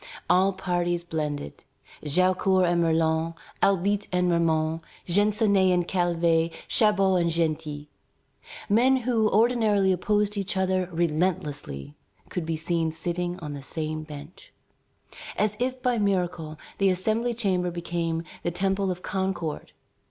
All 0.27 0.53
parties 0.53 1.03
blended. 1.03 1.63
Jaucourt 2.03 2.65
and 2.65 2.81
Merlin, 2.81 3.35
Albite 3.61 4.07
and 4.11 4.31
Ramond, 4.31 4.81
Gensonné 5.05 5.71
and 5.71 5.87
Calvet, 5.87 6.51
Chabot 6.67 7.17
and 7.21 7.29
Genty, 7.29 7.87
men 8.67 8.97
who 8.97 9.29
ordinarily 9.29 9.91
opposed 9.91 10.37
each 10.37 10.57
other 10.57 10.89
relentlessly, 10.91 11.93
could 12.29 12.47
be 12.47 12.55
seen 12.55 12.89
sitting 12.89 13.39
on 13.41 13.53
the 13.53 13.61
same 13.61 14.01
bench. 14.01 14.51
As 15.37 15.55
if 15.59 15.79
by 15.83 15.99
miracle, 15.99 16.57
the 16.79 16.89
Assembly 16.89 17.35
chamber 17.35 17.69
became 17.69 18.23
the 18.41 18.49
temple 18.49 18.89
of 18.89 19.03
Concord. 19.03 19.71